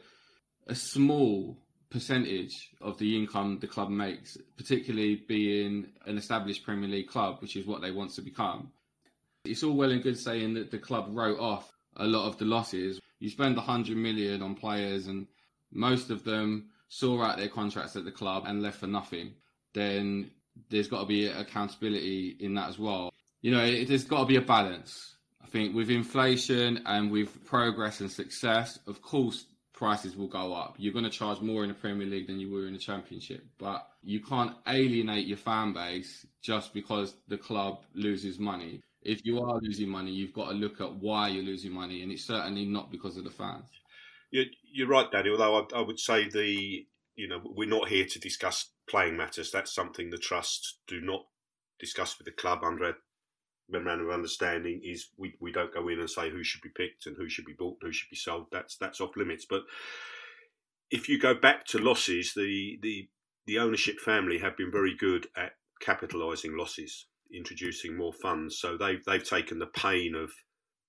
[0.66, 1.56] a small
[1.90, 7.56] percentage of the income the club makes, particularly being an established Premier League club, which
[7.56, 8.72] is what they want to become.
[9.44, 12.44] It's all well and good saying that the club wrote off a lot of the
[12.44, 13.00] losses.
[13.20, 15.26] You spend 100 million on players and
[15.72, 19.32] most of them saw out their contracts at the club and left for nothing.
[19.72, 20.30] Then
[20.70, 23.12] there's got to be accountability in that as well.
[23.42, 25.16] You know, it, there's got to be a balance.
[25.42, 30.76] I think with inflation and with progress and success, of course, prices will go up.
[30.78, 33.44] You're going to charge more in the Premier League than you were in the Championship,
[33.58, 38.80] but you can't alienate your fan base just because the club loses money.
[39.04, 42.10] If you are losing money, you've got to look at why you're losing money, and
[42.10, 43.66] it's certainly not because of the fans.
[44.30, 45.30] You're, right, Danny.
[45.30, 49.50] Although I, I would say the you know we're not here to discuss playing matters.
[49.50, 51.26] That's something the trust do not
[51.78, 52.94] discuss with the club under a
[53.68, 54.80] memorandum of understanding.
[54.82, 57.44] Is we, we don't go in and say who should be picked and who should
[57.44, 58.46] be bought and who should be sold.
[58.50, 59.46] That's that's off limits.
[59.48, 59.62] But
[60.90, 63.08] if you go back to losses, the the
[63.46, 68.58] the ownership family have been very good at capitalising losses, introducing more funds.
[68.58, 70.30] So they've they've taken the pain of,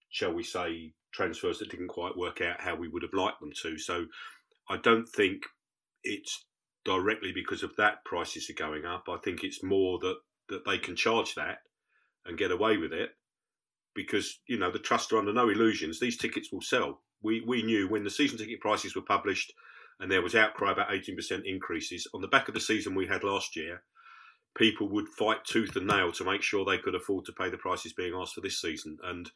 [0.09, 3.51] shall we say, transfers that didn't quite work out how we would have liked them
[3.63, 3.77] to.
[3.77, 4.05] So
[4.69, 5.43] I don't think
[6.03, 6.45] it's
[6.83, 9.05] directly because of that prices are going up.
[9.09, 10.17] I think it's more that
[10.49, 11.57] that they can charge that
[12.25, 13.11] and get away with it
[13.95, 15.99] because you know the trust are under no illusions.
[15.99, 17.01] These tickets will sell.
[17.23, 19.53] We we knew when the season ticket prices were published
[19.99, 23.23] and there was outcry about 18% increases on the back of the season we had
[23.23, 23.81] last year.
[24.55, 27.57] People would fight tooth and nail to make sure they could afford to pay the
[27.57, 28.97] prices being asked for this season.
[29.03, 29.29] And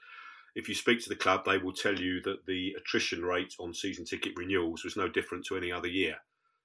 [0.56, 3.74] if you speak to the club, they will tell you that the attrition rate on
[3.74, 6.16] season ticket renewals was no different to any other year.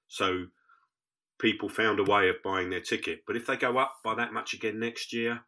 [0.07, 0.47] So
[1.39, 3.23] people found a way of buying their ticket.
[3.27, 5.41] But if they go up by that much again next year,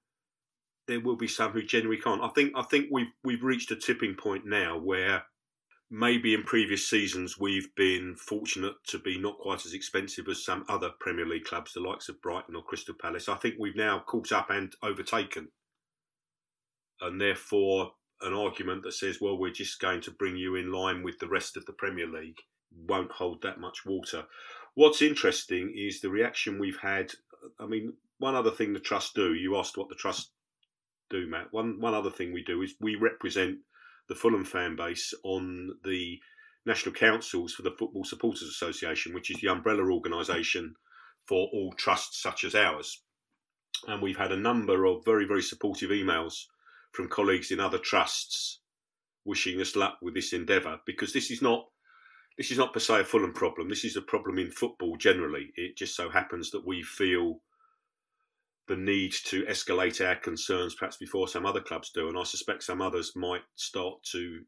[0.88, 2.22] there will be some who genuinely can't.
[2.22, 5.24] I think I think we've we've reached a tipping point now where
[5.89, 10.65] maybe in previous seasons we've been fortunate to be not quite as expensive as some
[10.67, 13.30] other Premier League clubs, the likes of Brighton or Crystal Palace.
[13.30, 15.50] I think we've now caught up and overtaken,
[17.02, 21.04] and therefore an argument that says, well, we're just going to bring you in line
[21.04, 22.39] with the rest of the Premier League
[22.88, 24.26] won't hold that much water.
[24.76, 27.12] What's interesting is the reaction we've had.
[27.60, 29.34] I mean, one other thing the trust do.
[29.34, 30.32] You asked what the trust
[31.10, 31.47] do, Matt.
[31.52, 33.60] One one other thing we do is we represent
[34.08, 36.20] the Fulham fan base on the
[36.65, 40.76] national councils for the Football Supporters Association, which is the umbrella organisation
[41.26, 43.02] for all trusts such as ours.
[43.88, 46.46] And we've had a number of very very supportive emails
[46.91, 48.60] from colleagues in other trusts
[49.28, 51.65] wishing us luck with this endeavour because this is not
[52.38, 53.67] this is not per se a Fulham problem.
[53.67, 55.52] This is a problem in football generally.
[55.56, 57.41] It just so happens that we feel
[58.67, 62.63] the need to escalate our concerns perhaps before some other clubs do, and I suspect
[62.63, 64.41] some others might start to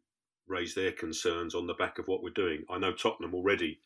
[0.47, 2.63] raise their concerns on the back of what we're doing.
[2.69, 3.79] I know Tottenham already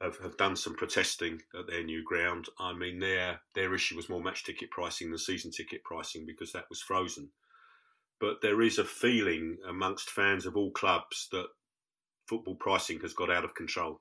[0.00, 2.46] have, have done some protesting at their new ground.
[2.58, 6.52] I mean, their their issue was more match ticket pricing than season ticket pricing because
[6.52, 7.30] that was frozen.
[8.18, 11.46] But there is a feeling amongst fans of all clubs that
[12.26, 14.00] football pricing has got out of control.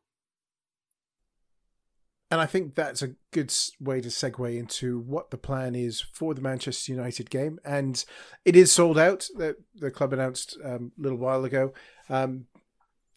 [2.32, 6.36] And I think that's a good way to segue into what the plan is for
[6.36, 7.60] the Manchester United game.
[7.66, 8.04] And
[8.46, 9.28] it is sold out.
[9.36, 11.74] The, the club announced um, a little while ago.
[12.08, 12.46] Um,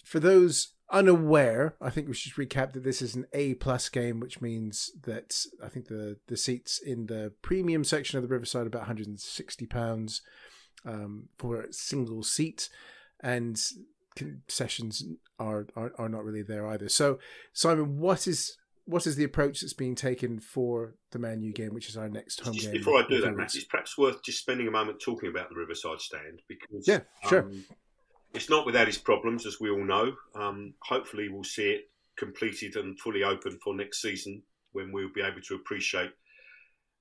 [0.02, 4.18] for those unaware, I think we should recap that this is an A plus game,
[4.18, 8.64] which means that I think the the seats in the premium section of the Riverside
[8.64, 10.22] are about 160 pounds
[10.84, 12.68] um, for a single seat,
[13.20, 13.58] and
[14.14, 15.04] concessions
[15.38, 16.88] are, are are not really there either.
[16.88, 17.18] So,
[17.52, 21.72] Simon, what is what is the approach that's being taken for the Man U game,
[21.72, 22.74] which is our next home just game?
[22.74, 25.54] Before I do that, Matt, it's perhaps worth just spending a moment talking about the
[25.54, 27.42] Riverside stand because yeah, sure.
[27.42, 27.64] Um,
[28.34, 30.14] it's not without its problems, as we all know.
[30.34, 34.42] Um, hopefully, we'll see it completed and fully open for next season
[34.72, 36.12] when we'll be able to appreciate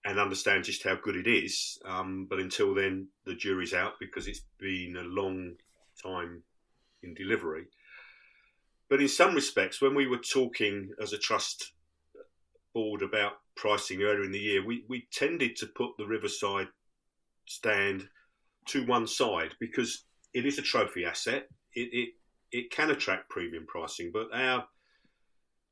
[0.03, 1.79] and understand just how good it is.
[1.85, 5.53] Um, but until then, the jury's out because it's been a long
[6.01, 6.43] time
[7.03, 7.65] in delivery.
[8.91, 11.71] But in some respects, when we were talking as a trust
[12.73, 16.67] board about pricing earlier in the year, we, we tended to put the Riverside
[17.45, 18.09] stand
[18.67, 21.47] to one side because it is a trophy asset.
[21.73, 22.09] It, it
[22.51, 24.65] it can attract premium pricing, but our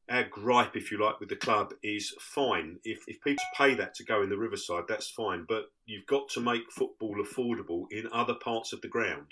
[0.09, 2.79] our gripe, if you like, with the club is fine.
[2.85, 5.45] If, if people pay that to go in the Riverside, that's fine.
[5.47, 9.27] But you've got to make football affordable in other parts of the ground.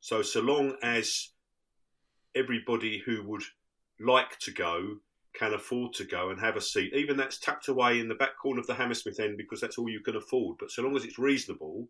[0.00, 1.28] So, so long as
[2.36, 3.42] everybody who would
[3.98, 4.96] like to go
[5.34, 8.38] can afford to go and have a seat, even that's tucked away in the back
[8.40, 10.56] corner of the Hammersmith end because that's all you can afford.
[10.58, 11.88] But so long as it's reasonable,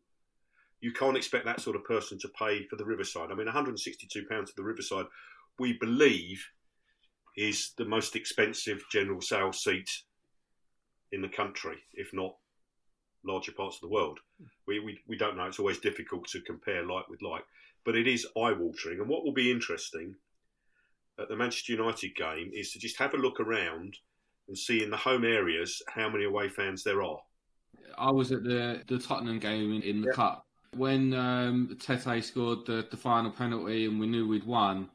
[0.81, 3.31] you can't expect that sort of person to pay for the Riverside.
[3.31, 5.07] I mean, 162 pounds for the Riverside,
[5.59, 6.45] we believe,
[7.37, 9.91] is the most expensive general sale seat
[11.13, 12.35] in the country, if not
[13.25, 14.19] larger parts of the world.
[14.67, 15.47] We, we, we don't know.
[15.47, 17.45] It's always difficult to compare like with like,
[17.85, 19.01] but it is eye watering.
[19.01, 20.17] And what will be interesting
[21.19, 23.97] at the Manchester United game is to just have a look around
[24.49, 27.19] and see in the home areas how many away fans there are.
[27.99, 32.67] I was at the the Tottenham game in, in the cup when um, Tete scored
[32.67, 34.89] the, the final penalty and we knew we'd won,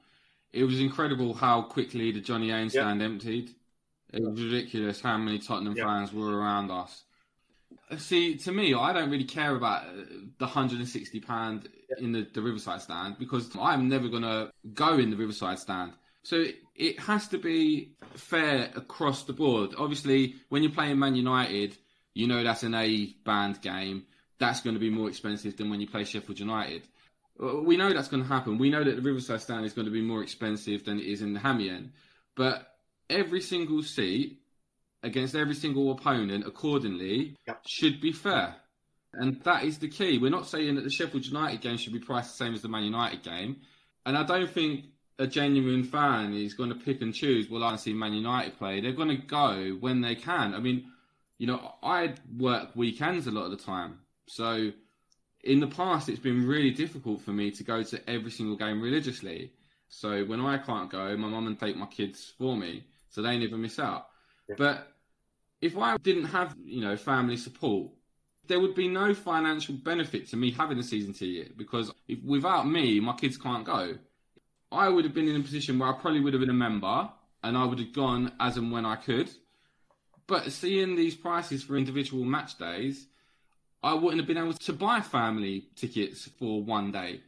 [0.53, 3.51] it was incredible how quickly the Johnny Haynes stand emptied.
[4.13, 7.03] It was ridiculous how many Tottenham fans were around us.
[7.97, 10.03] See, to me, I don't really care about uh,
[10.38, 15.15] the £160 in the, the Riverside stand because I'm never going to go in the
[15.15, 15.93] Riverside stand.
[16.23, 19.71] So it has to be fair across the board.
[19.77, 21.75] Obviously, when you're playing Man United,
[22.13, 24.05] you know that's an A band game
[24.41, 26.81] that's going to be more expensive than when you play Sheffield United.
[27.39, 28.57] We know that's going to happen.
[28.57, 31.21] We know that the Riverside stand is going to be more expensive than it is
[31.21, 31.91] in the Hammy end.
[32.36, 32.75] But
[33.10, 34.41] every single seat
[35.03, 37.62] against every single opponent, accordingly, yep.
[37.67, 38.55] should be fair.
[39.13, 40.17] And that is the key.
[40.17, 42.69] We're not saying that the Sheffield United game should be priced the same as the
[42.69, 43.57] Man United game.
[44.05, 44.86] And I don't think
[45.19, 48.82] a genuine fan is going to pick and choose, well, I see Man United play.
[48.82, 50.54] They're going to go when they can.
[50.54, 50.91] I mean,
[51.38, 54.00] you know, I work weekends a lot of the time.
[54.28, 54.71] So
[55.43, 58.82] in the past, it's been really difficult for me to go to every single game
[58.82, 59.52] religiously.
[59.89, 63.38] So when I can't go, my mum and take my kids for me, so they
[63.38, 64.08] never miss out.
[64.47, 64.56] Yeah.
[64.58, 64.88] But
[65.62, 67.91] if I didn't have, you know, family support,
[68.47, 72.67] there would be no financial benefit to me having a season ticket because if, without
[72.67, 73.95] me, my kids can't go.
[74.71, 77.10] I would have been in a position where I probably would have been a member
[77.43, 79.29] and I would have gone as and when I could.
[80.27, 83.07] But seeing these prices for individual match days,
[83.84, 87.21] I wouldn't have been able to buy family tickets for one day.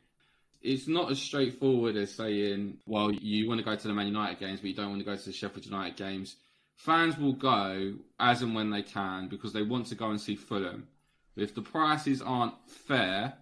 [0.61, 4.39] It's not as straightforward as saying, well, you want to go to the Man United
[4.39, 6.37] games, but you don't want to go to the Sheffield United games.
[6.77, 10.35] Fans will go as and when they can because they want to go and see
[10.35, 10.87] Fulham.
[11.35, 13.33] But if the prices aren't fair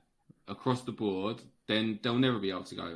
[0.48, 2.96] across the board, then they'll never be able to go.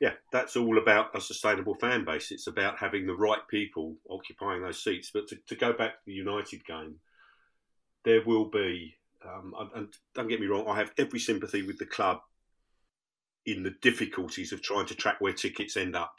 [0.00, 2.30] Yeah, that's all about a sustainable fan base.
[2.30, 5.10] It's about having the right people occupying those seats.
[5.12, 6.96] But to, to go back to the United game,
[8.04, 11.84] there will be, um, and don't get me wrong, I have every sympathy with the
[11.84, 12.20] club
[13.44, 16.14] in the difficulties of trying to track where tickets end up.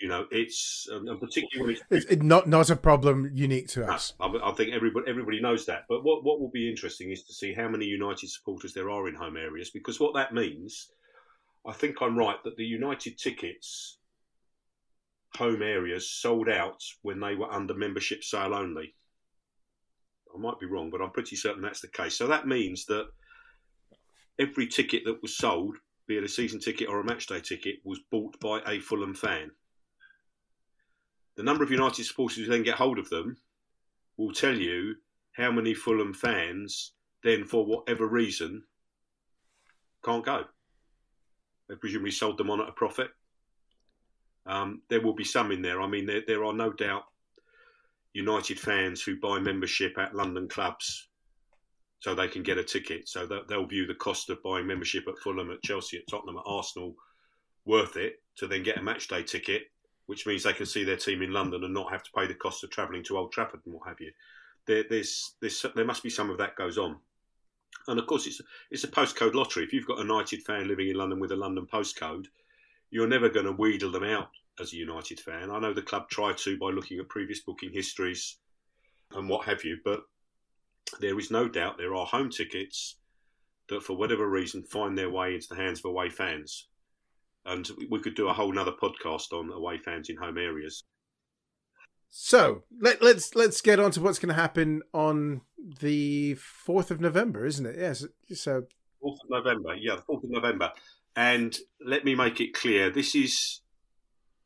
[0.00, 4.12] You know, it's um, and particularly it's, it's not not a problem unique to us.
[4.18, 5.84] I, I, think everybody everybody knows that.
[5.88, 9.08] But what what will be interesting is to see how many United supporters there are
[9.08, 10.90] in home areas, because what that means,
[11.66, 13.98] I think I'm right that the United tickets
[15.36, 18.94] home areas sold out when they were under membership sale only.
[20.34, 22.16] I might be wrong, but I'm pretty certain that's the case.
[22.16, 23.06] So that means that
[24.38, 28.00] every ticket that was sold, be it a season ticket or a matchday ticket, was
[28.10, 29.50] bought by a Fulham fan.
[31.36, 33.36] The number of United supporters who then get hold of them
[34.16, 34.94] will tell you
[35.32, 38.62] how many Fulham fans then, for whatever reason,
[40.04, 40.44] can't go.
[41.68, 43.10] They presumably sold them on at a profit.
[44.46, 45.80] Um, there will be some in there.
[45.80, 47.04] I mean, there, there are no doubt
[48.12, 51.08] United fans who buy membership at London clubs
[52.00, 53.08] so they can get a ticket.
[53.08, 56.44] So they'll view the cost of buying membership at Fulham, at Chelsea, at Tottenham, at
[56.46, 56.94] Arsenal
[57.64, 59.62] worth it to then get a match day ticket,
[60.06, 62.34] which means they can see their team in London and not have to pay the
[62.34, 64.12] cost of travelling to Old Trafford and what have you.
[64.66, 66.96] There, there's, there's, there must be some of that goes on.
[67.86, 69.64] And of course, it's it's a postcode lottery.
[69.64, 72.26] If you've got a United fan living in London with a London postcode,
[72.90, 75.50] you're never going to wheedle them out as a United fan.
[75.50, 78.36] I know the club tried to by looking at previous booking histories
[79.12, 80.04] and what have you, but
[81.00, 82.96] there is no doubt there are home tickets
[83.68, 86.68] that, for whatever reason, find their way into the hands of away fans.
[87.46, 90.84] And we could do a whole other podcast on away fans in home areas.
[92.16, 95.40] So let, let's let's get on to what's going to happen on
[95.80, 97.76] the fourth of November, isn't it?
[97.76, 98.06] Yes.
[98.34, 98.66] So
[99.00, 100.70] fourth of November, yeah, fourth of November.
[101.16, 103.62] And let me make it clear this is,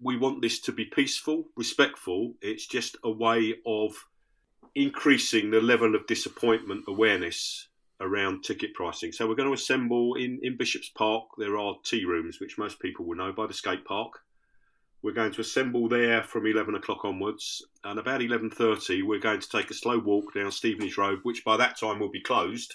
[0.00, 2.36] we want this to be peaceful, respectful.
[2.40, 3.92] It's just a way of
[4.74, 7.68] increasing the level of disappointment awareness
[8.00, 9.12] around ticket pricing.
[9.12, 11.24] So we're going to assemble in, in Bishop's Park.
[11.36, 14.20] There are tea rooms, which most people will know by the skate park.
[15.01, 19.49] We're going to assemble there from 11 o'clock onwards, and about 11:30 we're going to
[19.49, 22.74] take a slow walk down Stevenage Road, which by that time will be closed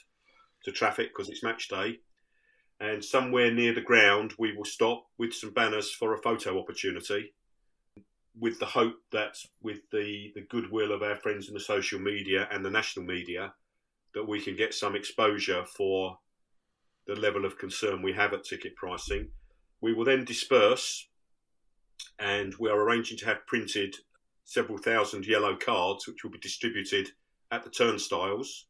[0.63, 1.99] to traffic because it's match day.
[2.79, 7.33] And somewhere near the ground, we will stop with some banners for a photo opportunity,
[8.39, 12.47] with the hope that with the, the goodwill of our friends in the social media
[12.51, 13.53] and the national media,
[14.13, 16.19] that we can get some exposure for
[17.05, 19.29] the level of concern we have at ticket pricing.
[19.81, 21.07] We will then disperse,
[22.19, 23.95] and we are arranging to have printed
[24.45, 27.09] several thousand yellow cards, which will be distributed
[27.51, 28.67] at the turnstiles.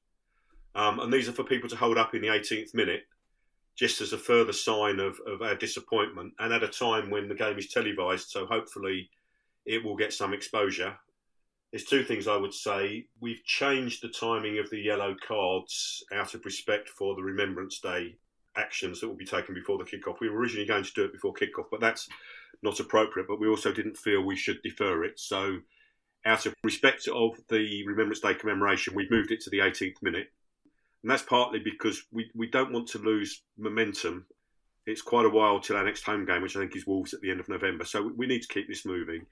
[0.76, 3.04] Um, and these are for people to hold up in the 18th minute,
[3.76, 7.36] just as a further sign of, of our disappointment, and at a time when the
[7.36, 8.30] game is televised.
[8.30, 9.10] So hopefully,
[9.66, 10.96] it will get some exposure.
[11.72, 13.08] There's two things I would say.
[13.20, 18.16] We've changed the timing of the yellow cards out of respect for the Remembrance Day
[18.56, 20.20] actions that will be taken before the kickoff.
[20.20, 22.08] We were originally going to do it before kickoff, but that's
[22.62, 23.28] not appropriate.
[23.28, 25.20] But we also didn't feel we should defer it.
[25.20, 25.60] So,
[26.26, 30.28] out of respect of the Remembrance Day commemoration, we've moved it to the 18th minute.
[31.02, 34.26] And that's partly because we, we don't want to lose momentum.
[34.86, 37.22] It's quite a while till our next home game, which I think is Wolves at
[37.22, 37.84] the end of November.
[37.84, 39.26] So we need to keep this moving.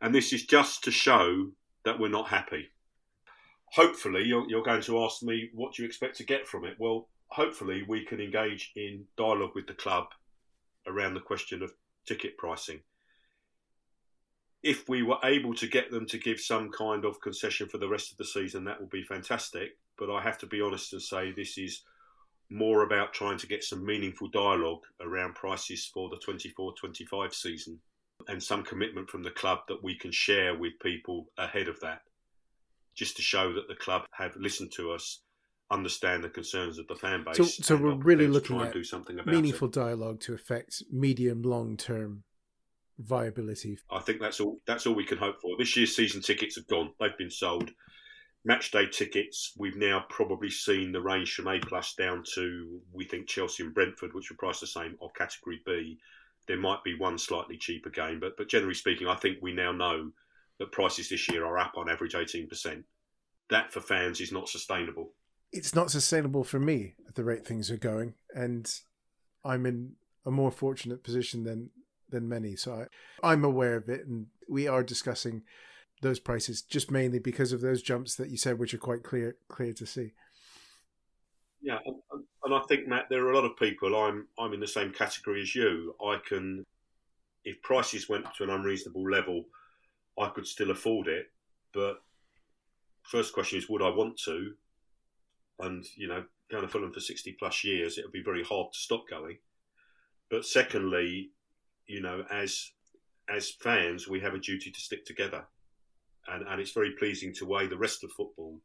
[0.00, 1.50] And this is just to show
[1.84, 2.68] that we're not happy.
[3.72, 6.76] Hopefully, you're, you're going to ask me what do you expect to get from it.
[6.78, 10.06] Well, hopefully, we can engage in dialogue with the club
[10.86, 11.72] around the question of
[12.06, 12.80] ticket pricing.
[14.62, 17.88] If we were able to get them to give some kind of concession for the
[17.88, 19.76] rest of the season, that would be fantastic.
[19.98, 21.82] But I have to be honest and say this is
[22.50, 27.80] more about trying to get some meaningful dialogue around prices for the 24 25 season
[28.28, 32.00] and some commitment from the club that we can share with people ahead of that,
[32.94, 35.20] just to show that the club have listened to us,
[35.70, 37.36] understand the concerns of the fan base.
[37.36, 39.74] So, so we're really looking at do something about meaningful it.
[39.74, 42.24] dialogue to affect medium long term
[42.98, 43.78] viability.
[43.90, 44.60] I think that's all.
[44.66, 45.56] That's all we can hope for.
[45.58, 47.70] This year's season tickets have gone; they've been sold.
[48.44, 53.04] Match day tickets, we've now probably seen the range from A plus down to we
[53.04, 55.98] think Chelsea and Brentford, which are priced the same, or Category B
[56.46, 59.72] there might be one slightly cheaper game, but but generally speaking, I think we now
[59.72, 60.10] know
[60.58, 62.84] that prices this year are up on average eighteen percent.
[63.50, 65.12] That for fans is not sustainable.
[65.52, 68.70] It's not sustainable for me at the rate things are going, and
[69.44, 69.92] I'm in
[70.24, 71.70] a more fortunate position than
[72.08, 72.56] than many.
[72.56, 72.86] So
[73.22, 75.42] I, I'm aware of it, and we are discussing
[76.02, 79.36] those prices just mainly because of those jumps that you said, which are quite clear
[79.48, 80.12] clear to see.
[81.62, 83.96] Yeah, and, I think Matt, there are a lot of people.
[83.96, 85.94] I'm I'm in the same category as you.
[86.04, 86.64] I can,
[87.44, 89.44] if prices went up to an unreasonable level,
[90.18, 91.26] I could still afford it.
[91.72, 91.96] But
[93.02, 94.52] first question is, would I want to?
[95.58, 98.72] And you know, going to Fulham for sixty plus years, it would be very hard
[98.72, 99.38] to stop going.
[100.30, 101.30] But secondly,
[101.86, 102.72] you know, as
[103.28, 105.44] as fans, we have a duty to stick together,
[106.28, 108.60] and and it's very pleasing to way the rest of football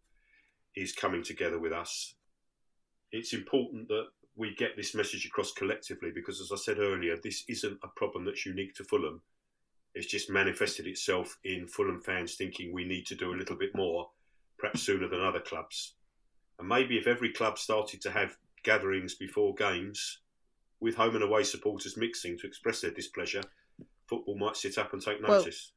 [0.75, 2.15] is coming together with us
[3.11, 7.43] it's important that we get this message across collectively because, as I said earlier, this
[7.49, 9.21] isn't a problem that's unique to Fulham.
[9.93, 13.75] It's just manifested itself in Fulham fans thinking we need to do a little bit
[13.75, 14.09] more,
[14.57, 15.95] perhaps sooner than other clubs.
[16.62, 20.20] And maybe if every club started to have gatherings before games
[20.80, 23.41] with home and away supporters mixing to express their displeasure,
[24.07, 25.72] football might sit up and take notice.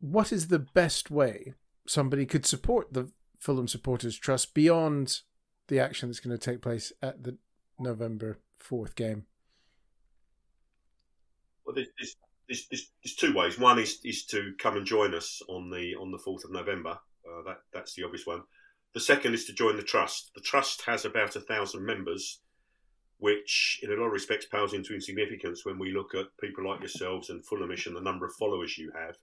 [0.00, 1.54] Well, what is the best way
[1.86, 5.20] somebody could support the Fulham Supporters Trust beyond
[5.68, 7.38] the action that's going to take place at the
[7.78, 9.26] November 4th game?
[11.64, 12.16] Well, there's, there's,
[12.48, 13.56] there's, there's, two ways.
[13.56, 16.98] One is, is to come and join us on the on the 4th of November.
[17.24, 18.42] Uh, that That's the obvious one.
[18.92, 20.32] The second is to join the trust.
[20.34, 22.40] The trust has about a thousand members,
[23.18, 26.80] which in a lot of respects pales into insignificance when we look at people like
[26.80, 29.16] yourselves and Fulhamish and the number of followers you have.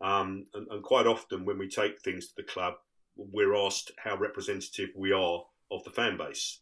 [0.00, 2.74] Um, and, and quite often when we take things to the club,
[3.16, 6.60] we're asked how representative we are of the fan base.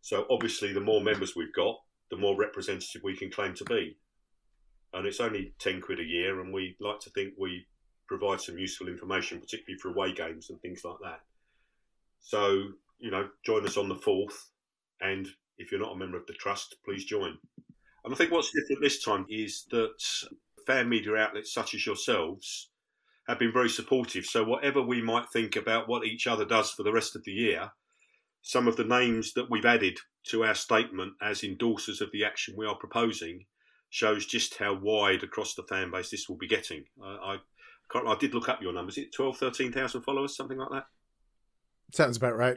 [0.00, 1.76] So obviously, the more members we've got,
[2.10, 3.96] the more representative we can claim to be.
[4.92, 7.66] And it's only ten quid a year, and we like to think we
[8.06, 11.20] provide some useful information, particularly for away games and things like that.
[12.24, 12.64] So
[12.98, 14.50] you know, join us on the fourth,
[15.00, 17.36] and if you're not a member of the trust, please join.
[18.04, 20.02] And I think what's different this time is that
[20.66, 22.70] fan media outlets such as yourselves
[23.28, 24.24] have been very supportive.
[24.24, 27.32] So whatever we might think about what each other does for the rest of the
[27.32, 27.72] year,
[28.42, 32.54] some of the names that we've added to our statement as endorsers of the action
[32.56, 33.46] we are proposing
[33.90, 36.84] shows just how wide across the fan base this will be getting.
[37.02, 37.38] I,
[37.94, 38.98] I, I did look up your numbers.
[38.98, 40.86] Is it 12, 13,000 followers, something like that?
[41.94, 42.56] Sounds about right.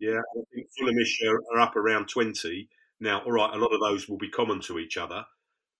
[0.00, 2.68] Yeah, I think Fulhamish are, are up around 20.
[2.98, 5.24] Now, all right, a lot of those will be common to each other,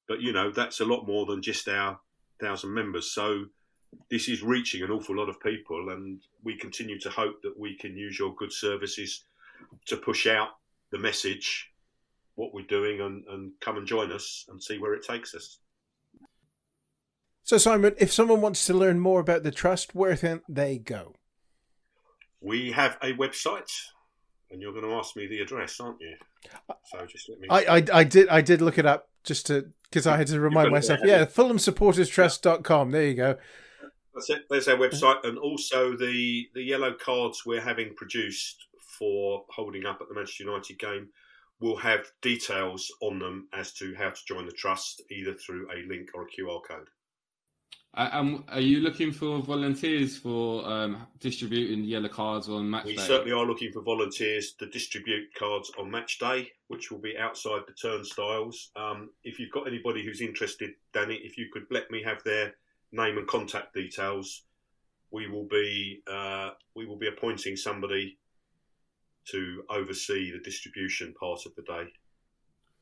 [0.07, 1.99] but you know, that's a lot more than just our
[2.41, 3.11] thousand members.
[3.11, 3.47] So
[4.13, 7.77] this is reaching an awful lot of people, and we continue to hope that we
[7.77, 9.25] can use your good services
[9.87, 10.51] to push out
[10.93, 11.73] the message,
[12.37, 15.59] what we're doing, and, and come and join us and see where it takes us.
[17.43, 21.17] So, Simon, if someone wants to learn more about the trust, where can they go?
[22.43, 23.71] We have a website,
[24.51, 26.17] and you're going to ask me the address, aren't you?
[26.85, 27.49] So just let me.
[27.49, 30.41] I, I, I did I did look it up just to because I had to
[30.41, 31.01] remind myself.
[31.05, 32.91] Yeah, FulhamSupportersTrust.com.
[32.91, 33.37] There you go.
[34.15, 34.45] That's it.
[34.51, 38.67] There's our website, and also the the yellow cards we're having produced
[38.99, 41.09] for holding up at the Manchester United game
[41.61, 45.87] will have details on them as to how to join the trust, either through a
[45.89, 46.89] link or a QR code.
[47.95, 53.03] Um, are you looking for volunteers for um, distributing yellow cards on match we day?
[53.03, 57.19] We certainly are looking for volunteers to distribute cards on match day, which will be
[57.19, 58.71] outside the turnstiles.
[58.77, 62.55] Um, if you've got anybody who's interested, Danny, if you could let me have their
[62.93, 64.45] name and contact details,
[65.11, 68.17] we will be uh, we will be appointing somebody
[69.27, 71.93] to oversee the distribution part of the day.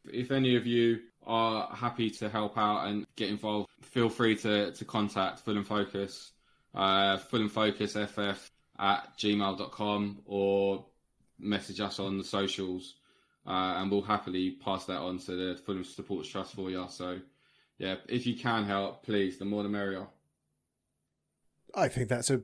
[0.04, 4.72] If any of you are happy to help out and get involved, feel free to,
[4.72, 6.32] to contact Fulham Focus,
[6.74, 10.86] uh, Fulham Focus FF at gmail.com or
[11.38, 12.94] message us on the socials
[13.46, 16.86] uh, and we'll happily pass that on to the Fulham Supporters Trust for you.
[16.88, 17.18] So,
[17.78, 20.06] yeah, if you can help, please, the more the merrier.
[21.74, 22.42] I think that's a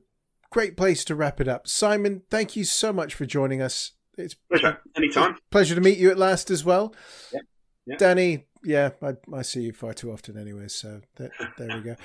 [0.51, 1.69] great place to wrap it up.
[1.69, 3.93] Simon, thank you so much for joining us.
[4.17, 4.79] It's pleasure.
[4.97, 5.37] Anytime.
[5.51, 6.95] Pleasure to meet you at last as well.
[7.33, 7.41] Yeah.
[7.87, 7.97] yeah.
[7.97, 11.97] Danny, yeah, I, I, see you far too often anyway, so there, there we go.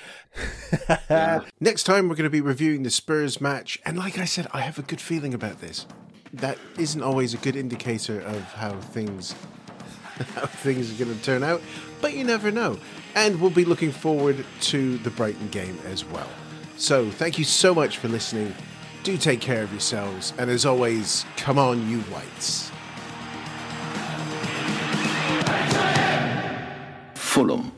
[1.10, 1.40] yeah.
[1.60, 4.60] Next time we're going to be reviewing the Spurs match, and like I said, I
[4.60, 5.86] have a good feeling about this.
[6.32, 9.34] That isn't always a good indicator of how things
[10.34, 11.60] how things are going to turn out,
[12.00, 12.78] but you never know.
[13.14, 16.28] And we'll be looking forward to the Brighton game as well.
[16.76, 18.54] So, thank you so much for listening.
[19.02, 22.70] Do take care of yourselves, and as always, come on, you whites.
[27.14, 27.72] Fulham.